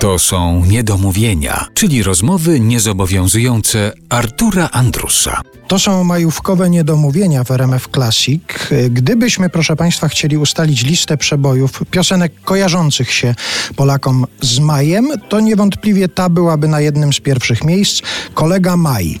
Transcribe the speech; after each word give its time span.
To 0.00 0.18
są 0.18 0.64
niedomówienia, 0.64 1.66
czyli 1.74 2.02
rozmowy 2.02 2.60
niezobowiązujące 2.60 3.92
Artura 4.08 4.68
Andrusa. 4.72 5.40
To 5.68 5.78
są 5.78 6.04
majówkowe 6.04 6.70
niedomówienia 6.70 7.44
w 7.44 7.50
RMF 7.50 7.88
Classic. 7.88 8.42
Gdybyśmy, 8.90 9.50
proszę 9.50 9.76
Państwa, 9.76 10.08
chcieli 10.08 10.36
ustalić 10.36 10.84
listę 10.84 11.16
przebojów 11.16 11.82
piosenek 11.90 12.32
kojarzących 12.44 13.12
się 13.12 13.34
Polakom 13.76 14.26
z 14.40 14.58
majem, 14.58 15.08
to 15.28 15.40
niewątpliwie 15.40 16.08
ta 16.08 16.28
byłaby 16.28 16.68
na 16.68 16.80
jednym 16.80 17.12
z 17.12 17.20
pierwszych 17.20 17.64
miejsc. 17.64 18.02
Kolega 18.34 18.76
Maj. 18.76 19.18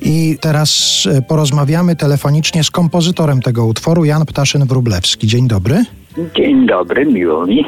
I 0.00 0.38
teraz 0.40 1.02
e, 1.10 1.22
porozmawiamy 1.22 1.96
telefonicznie 1.96 2.64
z 2.64 2.70
kompozytorem 2.70 3.42
tego 3.42 3.66
utworu, 3.66 4.04
Jan 4.04 4.22
Ptaszyn-Wróblewski. 4.22 5.26
Dzień 5.26 5.48
dobry. 5.48 5.84
Dzień 6.36 6.66
dobry, 6.66 7.06
miło 7.06 7.46
mi. 7.46 7.64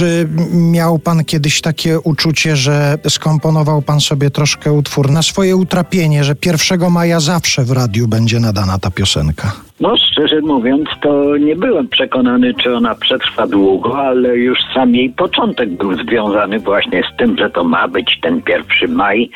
Czy 0.00 0.28
miał 0.52 0.98
pan 0.98 1.24
kiedyś 1.24 1.60
takie 1.60 2.00
uczucie, 2.00 2.56
że 2.56 2.98
skomponował 3.08 3.82
pan 3.82 4.00
sobie 4.00 4.30
troszkę 4.30 4.72
utwór 4.72 5.10
na 5.10 5.22
swoje 5.22 5.56
utrapienie, 5.56 6.24
że 6.24 6.34
1 6.46 6.90
maja 6.90 7.20
zawsze 7.20 7.64
w 7.64 7.70
radiu 7.70 8.08
będzie 8.08 8.40
nadana 8.40 8.78
ta 8.78 8.90
piosenka? 8.90 9.52
No, 9.80 9.96
szczerze 9.96 10.40
mówiąc, 10.40 10.88
to 11.02 11.36
nie 11.36 11.56
byłem 11.56 11.88
przekonany, 11.88 12.54
czy 12.54 12.76
ona 12.76 12.94
przetrwa 12.94 13.46
długo, 13.46 13.98
ale 13.98 14.36
już 14.36 14.58
sam 14.74 14.94
jej 14.94 15.10
początek 15.10 15.70
był 15.70 15.94
związany 15.94 16.58
właśnie 16.58 17.02
z 17.14 17.16
tym, 17.16 17.38
że 17.38 17.50
to 17.50 17.64
ma 17.64 17.88
być 17.88 18.18
ten 18.22 18.42
1 18.80 18.94
maj 18.96 19.30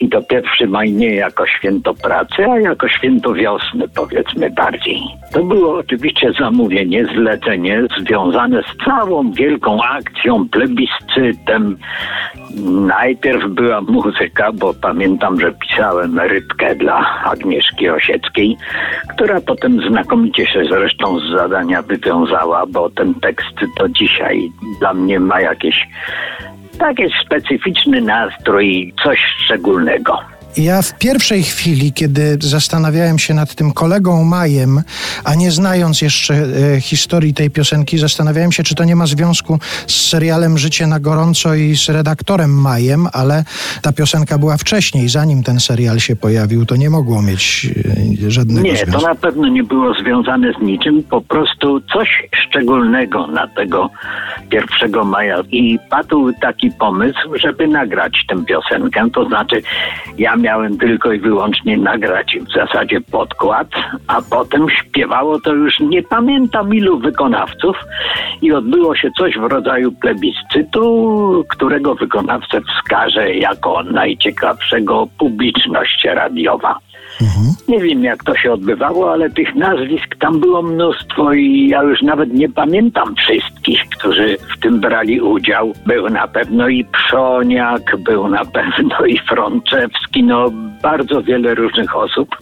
i 0.00 0.08
to 0.08 0.20
1 0.30 0.70
maj 0.70 0.92
nie 0.92 1.14
jako 1.14 1.46
święto 1.46 1.94
pracy, 1.94 2.50
a 2.50 2.58
jako 2.58 2.88
święto 2.88 3.34
wiosny, 3.34 3.88
powiedzmy 3.96 4.50
bardziej. 4.50 5.00
To 5.32 5.44
było 5.44 5.78
oczywiście 5.78 6.32
zamówienie, 6.40 7.04
zlecenie 7.04 7.82
związane 7.98 8.62
z 8.62 8.84
całą 8.84 9.32
wielką 9.32 9.82
akcją, 9.82 10.48
plebiscytem. 10.48 11.76
Najpierw 12.86 13.50
była 13.50 13.80
muzyka, 13.80 14.52
bo 14.52 14.74
pamiętam, 14.74 15.40
że 15.40 15.52
pisałem 15.52 16.18
rybkę 16.18 16.74
dla 16.74 17.22
Agnieszki 17.24 17.88
Osieckiej, 17.88 18.56
która 19.14 19.40
potem 19.40 19.88
znakomicie 19.88 20.46
się 20.46 20.64
zresztą 20.64 21.18
z 21.18 21.30
zadania 21.36 21.82
wywiązała, 21.82 22.66
bo 22.66 22.90
ten 22.90 23.14
tekst 23.14 23.54
do 23.78 23.88
dzisiaj 23.88 24.50
dla 24.80 24.94
mnie 24.94 25.20
ma 25.20 25.40
jakieś 25.40 25.88
taki 26.78 27.02
specyficzny 27.24 28.00
nastrój, 28.00 28.94
coś 29.04 29.18
szczególnego. 29.44 30.33
Ja 30.56 30.82
w 30.82 30.98
pierwszej 30.98 31.42
chwili, 31.42 31.92
kiedy 31.92 32.38
zastanawiałem 32.40 33.18
się 33.18 33.34
nad 33.34 33.54
tym 33.54 33.72
kolegą 33.72 34.24
Majem, 34.24 34.82
a 35.24 35.34
nie 35.34 35.50
znając 35.50 36.02
jeszcze 36.02 36.34
e, 36.34 36.80
historii 36.80 37.34
tej 37.34 37.50
piosenki, 37.50 37.98
zastanawiałem 37.98 38.52
się, 38.52 38.62
czy 38.62 38.74
to 38.74 38.84
nie 38.84 38.96
ma 38.96 39.06
związku 39.06 39.58
z 39.86 40.08
serialem 40.08 40.58
Życie 40.58 40.86
na 40.86 41.00
gorąco 41.00 41.54
i 41.54 41.76
z 41.76 41.88
redaktorem 41.88 42.60
Majem, 42.60 43.06
ale 43.12 43.44
ta 43.82 43.92
piosenka 43.92 44.38
była 44.38 44.56
wcześniej, 44.56 45.08
zanim 45.08 45.42
ten 45.42 45.60
serial 45.60 46.00
się 46.00 46.16
pojawił, 46.16 46.66
to 46.66 46.76
nie 46.76 46.90
mogło 46.90 47.22
mieć 47.22 47.68
e, 48.26 48.30
żadnego 48.30 48.62
Nie, 48.68 48.76
związku. 48.76 49.00
to 49.00 49.08
na 49.08 49.14
pewno 49.14 49.48
nie 49.48 49.64
było 49.64 49.94
związane 49.94 50.52
z 50.52 50.62
niczym, 50.62 51.02
po 51.02 51.20
prostu 51.20 51.80
coś 51.80 52.08
szczególnego 52.48 53.26
na 53.26 53.48
tego 53.48 53.90
1 54.52 55.04
maja. 55.04 55.36
I 55.50 55.78
padł 55.90 56.32
taki 56.40 56.70
pomysł, 56.70 57.18
żeby 57.42 57.68
nagrać 57.68 58.12
tę 58.28 58.44
piosenkę, 58.44 59.10
to 59.14 59.24
znaczy 59.28 59.62
ja 60.18 60.36
miałem 60.44 60.78
tylko 60.78 61.12
i 61.12 61.18
wyłącznie 61.18 61.76
nagrać 61.76 62.36
w 62.48 62.52
zasadzie 62.52 63.00
podkład, 63.00 63.68
a 64.06 64.22
potem 64.30 64.66
śpiewało 64.70 65.40
to 65.40 65.54
już 65.54 65.80
nie 65.80 66.02
pamiętam 66.02 66.74
ilu 66.74 66.98
wykonawców 66.98 67.76
i 68.42 68.52
odbyło 68.52 68.96
się 68.96 69.10
coś 69.18 69.38
w 69.38 69.42
rodzaju 69.42 69.92
plebiscytu, 69.92 71.44
którego 71.48 71.94
wykonawcę 71.94 72.60
wskaże 72.60 73.34
jako 73.34 73.82
najciekawszego 73.82 75.08
publiczność 75.18 76.04
radiowa. 76.04 76.78
Nie 77.68 77.80
wiem, 77.80 78.04
jak 78.04 78.24
to 78.24 78.36
się 78.36 78.52
odbywało, 78.52 79.12
ale 79.12 79.30
tych 79.30 79.54
nazwisk 79.54 80.16
tam 80.20 80.40
było 80.40 80.62
mnóstwo 80.62 81.32
i 81.32 81.68
ja 81.68 81.82
już 81.82 82.02
nawet 82.02 82.32
nie 82.32 82.48
pamiętam 82.48 83.14
wszystkich, 83.16 83.80
którzy 83.98 84.36
w 84.56 84.60
tym 84.62 84.80
brali 84.80 85.20
udział. 85.20 85.72
Był 85.86 86.08
na 86.08 86.28
pewno 86.28 86.68
i 86.68 86.84
Przoniak, 86.84 87.96
był 87.98 88.28
na 88.28 88.44
pewno 88.56 89.06
i 89.06 89.18
Frączewski, 89.18 90.22
no 90.22 90.50
bardzo 90.82 91.22
wiele 91.22 91.54
różnych 91.54 91.96
osób. 91.96 92.36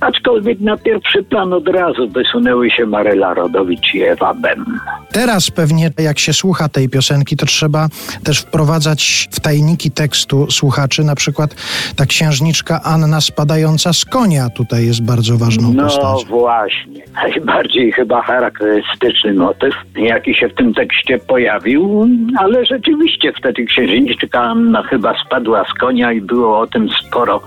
Aczkolwiek 0.00 0.60
na 0.60 0.76
pierwszy 0.76 1.22
plan 1.22 1.52
od 1.52 1.68
razu 1.68 2.08
wysunęły 2.08 2.70
się 2.70 2.86
Maryla 2.86 3.34
Rodowicz 3.34 3.94
i 3.94 4.02
Ewa 4.02 4.34
Bem. 4.34 4.80
Teraz 5.12 5.50
pewnie, 5.50 5.90
jak 5.98 6.18
się 6.18 6.32
słucha 6.32 6.68
tej 6.68 6.88
piosenki, 6.88 7.36
to 7.36 7.46
trzeba 7.46 7.88
też 8.24 8.40
wprowadzać 8.40 9.28
w 9.30 9.40
tajniki 9.40 9.90
tekstu 9.90 10.50
słuchaczy. 10.50 11.04
Na 11.04 11.14
przykład 11.14 11.54
ta 11.96 12.06
księżniczka 12.06 12.80
Anna 12.82 13.20
spadająca 13.20 13.92
z 13.92 14.04
konia 14.10 14.50
tutaj 14.50 14.86
jest 14.86 15.02
bardzo 15.06 15.38
ważną 15.38 15.72
No 15.74 15.82
postacią. 15.82 16.26
właśnie, 16.28 17.02
najbardziej 17.22 17.92
chyba 17.92 18.22
charakterystyczny 18.22 19.34
motyw, 19.34 19.74
jaki 19.96 20.34
się 20.34 20.48
w 20.48 20.54
tym 20.54 20.74
tekście 20.74 21.18
pojawił, 21.18 22.08
ale 22.38 22.64
rzeczywiście 22.64 23.32
wtedy 23.32 23.64
księżniczka 23.64 24.40
Anna 24.40 24.82
chyba 24.82 25.14
spadła 25.26 25.64
z 25.64 25.74
konia 25.80 26.12
i 26.12 26.20
było 26.20 26.58
o 26.58 26.66
tym 26.66 26.88
sporo 26.90 27.40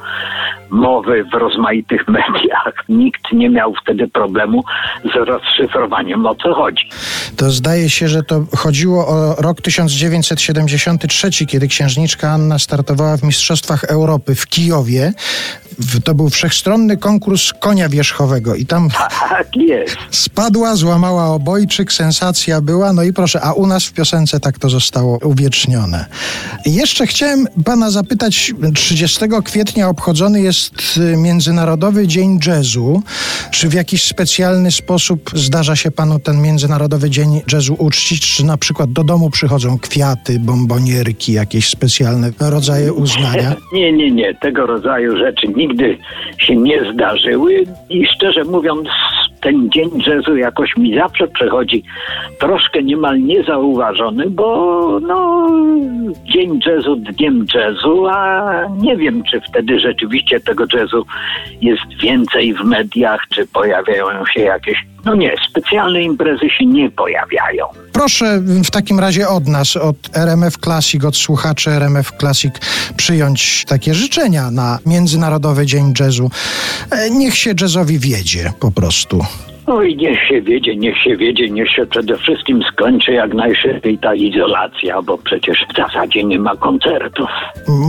mowy 0.69 1.23
w 1.23 1.33
rozmaitych 1.33 2.07
mediach. 2.17 2.73
Nikt 2.89 3.31
nie 3.33 3.50
miał 3.50 3.73
wtedy 3.83 4.07
problemu 4.07 4.63
z 5.13 5.16
rozszyfrowaniem 5.16 6.25
o 6.25 6.35
co 6.35 6.53
chodzi. 6.53 6.85
To 7.35 7.51
zdaje 7.51 7.89
się, 7.89 8.07
że 8.07 8.23
to 8.23 8.45
chodziło 8.55 9.07
o 9.07 9.35
rok 9.35 9.61
1973, 9.61 11.31
kiedy 11.45 11.67
księżniczka 11.67 12.29
Anna 12.31 12.59
startowała 12.59 13.17
w 13.17 13.23
Mistrzostwach 13.23 13.83
Europy 13.83 14.35
w 14.35 14.47
Kijowie. 14.47 15.13
To 16.03 16.15
był 16.15 16.29
wszechstronny 16.29 16.97
konkurs 16.97 17.53
konia 17.59 17.89
wierzchowego 17.89 18.55
i 18.55 18.65
tam 18.65 18.89
Tak 19.29 19.55
jest. 19.55 19.95
spadła, 20.11 20.75
złamała 20.75 21.27
obojczyk, 21.27 21.93
sensacja 21.93 22.61
była, 22.61 22.93
no 22.93 23.03
i 23.03 23.13
proszę, 23.13 23.41
a 23.41 23.53
u 23.53 23.67
nas 23.67 23.85
w 23.85 23.93
piosence 23.93 24.39
tak 24.39 24.59
to 24.59 24.69
zostało 24.69 25.17
uwiecznione. 25.23 26.05
Jeszcze 26.65 27.07
chciałem 27.07 27.47
pana 27.65 27.91
zapytać, 27.91 28.53
30 28.75 29.19
kwietnia 29.45 29.89
obchodzony 29.89 30.41
jest 30.41 30.73
y, 30.97 31.17
Międzynarodowy 31.17 32.07
Dzień 32.07 32.39
Jazzu. 32.47 33.03
Czy 33.51 33.69
w 33.69 33.73
jakiś 33.73 34.03
specjalny 34.03 34.71
sposób 34.71 35.31
zdarza 35.33 35.75
się 35.75 35.91
panu 35.91 36.19
ten 36.19 36.41
Międzynarodowy 36.41 37.09
Dzień 37.09 37.20
Jazzu 37.53 37.75
uczcić? 37.79 38.35
Czy 38.35 38.45
na 38.45 38.57
przykład 38.57 38.91
do 38.91 39.03
domu 39.03 39.29
przychodzą 39.29 39.79
kwiaty, 39.79 40.39
bombonierki, 40.39 41.33
jakieś 41.33 41.69
specjalne 41.69 42.31
rodzaje 42.39 42.93
uznania? 42.93 43.55
Nie, 43.73 43.93
nie, 43.93 44.11
nie. 44.11 44.33
Tego 44.35 44.65
rodzaju 44.65 45.17
rzeczy 45.17 45.47
nigdy 45.47 45.97
się 46.37 46.55
nie 46.55 46.93
zdarzyły 46.93 47.63
i 47.89 48.05
szczerze 48.05 48.43
mówiąc, 48.43 48.87
ten 49.41 49.69
dzień 49.69 49.90
jazzu 50.07 50.38
jakoś 50.38 50.78
mi 50.78 50.96
zawsze 50.96 51.28
przechodzi 51.28 51.84
troszkę 52.40 52.84
niemal 52.84 53.22
niezauważony, 53.22 54.29
bo 54.29 55.00
no, 55.00 55.47
dzień 56.34 56.59
jazzu 56.66 56.96
dniem 56.96 57.46
jazzu, 57.53 58.07
a 58.07 58.51
nie 58.78 58.97
wiem, 58.97 59.24
czy 59.24 59.41
wtedy 59.50 59.80
rzeczywiście 59.80 60.40
tego 60.40 60.66
jazzu 60.74 61.06
jest 61.62 62.01
więcej 62.01 62.53
w 62.53 62.63
mediach, 62.63 63.22
czy 63.30 63.47
pojawiają 63.47 64.25
się 64.25 64.41
jakieś, 64.41 64.78
no 65.06 65.16
nie, 65.16 65.34
specjalne 65.50 66.01
imprezy 66.03 66.50
się 66.50 66.66
nie 66.66 66.91
pojawiają. 66.91 67.66
Proszę 67.94 68.40
w 68.66 68.72
takim 68.72 69.00
razie 69.00 69.28
od 69.28 69.47
nas, 69.47 69.78
od 69.78 69.96
RMF 70.13 70.57
Classic, 70.57 71.06
od 71.06 71.18
słuchaczy 71.18 71.69
RMF 71.69 72.12
Classic 72.12 72.53
przyjąć 72.97 73.66
takie 73.66 73.94
życzenia 73.94 74.51
na 74.51 74.80
Międzynarodowy 74.85 75.66
Dzień 75.66 75.94
Jazzu. 76.00 76.30
E, 76.91 77.09
Niech 77.09 77.38
się 77.38 77.53
jazzowi 77.62 78.00
wiedzie 78.00 78.53
po 78.59 78.72
prostu. 78.72 79.25
Oj, 79.67 79.95
niech 79.95 80.27
się 80.27 80.41
wiedzie, 80.41 80.75
niech 80.75 80.97
się 80.97 81.17
wiedzie, 81.17 81.49
niech 81.49 81.69
się 81.69 81.85
przede 81.85 82.17
wszystkim 82.17 82.61
skończy 82.73 83.11
jak 83.11 83.33
najszybciej 83.33 83.97
ta 83.97 84.16
izolacja, 84.16 85.01
bo 85.01 85.17
przecież 85.17 85.66
w 85.73 85.77
zasadzie 85.77 86.24
nie 86.24 86.39
ma 86.39 86.56
koncertów. 86.56 87.27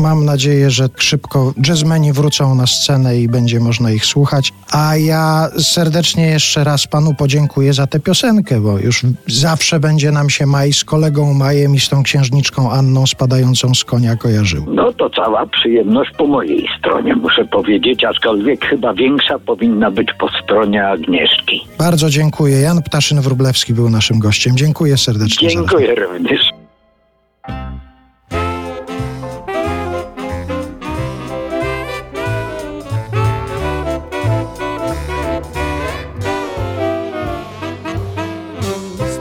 Mam 0.03 0.25
nadzieję, 0.25 0.71
że 0.71 0.85
szybko 0.97 1.53
jazzmeni 1.69 2.13
wrócą 2.13 2.55
na 2.55 2.67
scenę 2.67 3.17
i 3.17 3.29
będzie 3.29 3.61
można 3.61 3.91
ich 3.91 4.05
słuchać. 4.05 4.53
A 4.73 4.97
ja 4.97 5.49
serdecznie 5.59 6.27
jeszcze 6.27 6.65
raz 6.65 6.87
panu 6.87 7.15
podziękuję 7.19 7.73
za 7.73 7.87
tę 7.87 8.01
piosenkę, 8.01 8.61
bo 8.61 8.79
już 8.79 9.03
zawsze 9.27 9.81
będzie 9.81 10.11
nam 10.11 10.31
się 10.31 10.47
Maj 10.47 10.73
z 10.73 10.85
kolegą 10.85 11.35
Majem 11.35 11.75
i 11.75 11.81
z 11.81 11.89
tą 11.89 12.03
księżniczką 12.03 12.71
Anną 12.71 13.07
spadającą 13.07 13.75
z 13.75 13.85
konia 13.85 14.17
kojarzył. 14.17 14.65
No 14.69 14.93
to 14.93 15.11
cała 15.11 15.47
przyjemność 15.47 16.11
po 16.19 16.27
mojej 16.27 16.69
stronie, 16.79 17.15
muszę 17.17 17.45
powiedzieć, 17.45 18.05
aczkolwiek 18.05 18.65
chyba 18.67 18.95
większa 18.95 19.39
powinna 19.39 19.91
być 19.91 20.09
po 20.19 20.29
stronie 20.29 20.87
Agnieszki. 20.87 21.62
Bardzo 21.79 22.11
dziękuję. 22.11 22.61
Jan 22.61 22.79
Ptaszyn-Wróblewski 22.81 23.73
był 23.73 23.91
naszym 23.91 24.19
gościem. 24.19 24.57
Dziękuję 24.57 24.99
serdecznie. 24.99 25.49
Dziękuję 25.49 25.95
również. 25.95 26.41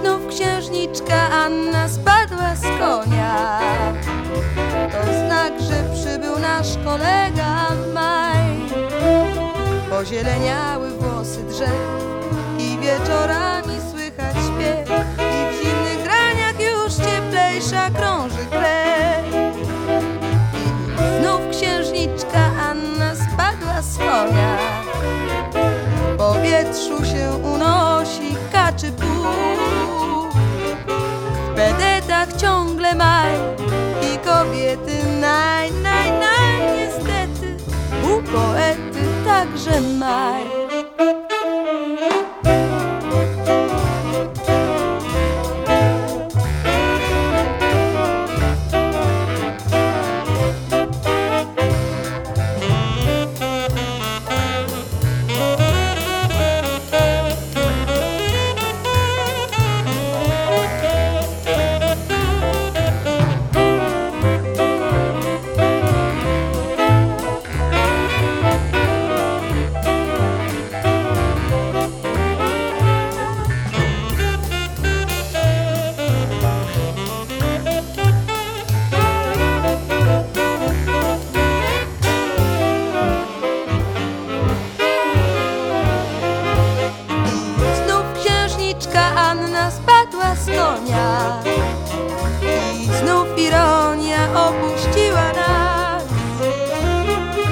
Znów 0.01 0.27
księżniczka 0.29 1.29
Anna 1.29 1.89
spadła 1.89 2.55
z 2.55 2.61
konia. 2.61 3.61
nasz 6.61 6.77
kolega 6.85 7.67
Maj. 7.93 8.55
Pozieleniały 9.89 10.89
włosy 10.91 11.43
drzew 11.43 12.10
wieczorami 12.91 13.75
słychać 13.91 14.35
śpiew 14.35 14.89
i 15.17 15.55
w 15.55 15.63
zimnych 15.63 16.03
graniach 16.03 16.59
już 16.59 16.93
cieplejsza 16.95 17.89
krąży 17.89 18.45
krew. 18.49 19.55
Znów 21.19 21.41
księżniczka 21.51 22.51
Anna 22.69 23.15
spadła 23.15 23.81
z 23.81 23.97
konia. 23.97 24.57
W 26.13 26.17
powietrzu 26.17 27.05
się 27.05 27.31
unosi 27.43 28.35
kaczy 28.51 28.91
puch. 28.91 30.33
W 31.51 31.55
pedetach 31.55 32.33
ciągle 32.37 32.95
maj 32.95 33.31
i 34.13 34.17
kobiety 34.17 35.03
naj, 35.21 35.71
naj, 35.71 36.11
naj, 36.11 36.77
niestety 36.77 37.57
u 38.03 38.23
poety 38.23 39.01
także 39.25 39.81
maj. 39.81 40.60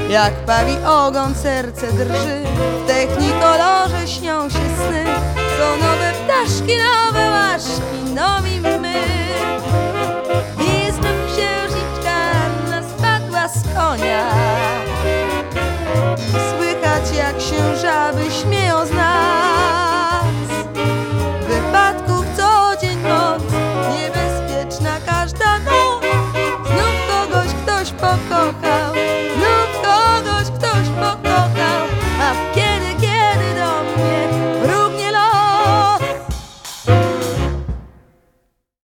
Jak 0.09 0.33
pawi 0.45 0.77
ogon 0.85 1.35
serce 1.35 1.87
drży. 1.91 2.43
W 2.83 2.87
technikolorze 2.87 4.07
śnią 4.07 4.49
się 4.49 4.57
sny. 4.57 5.05
Są 5.59 5.77
nowe 5.77 6.13
ptaszki, 6.13 6.73
nowe 6.77 7.29
łaszki, 7.29 8.13
nowi 8.15 8.58